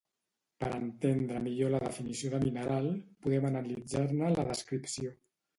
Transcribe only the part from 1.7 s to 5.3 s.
la definició de mineral, podem analitzar-ne la descripció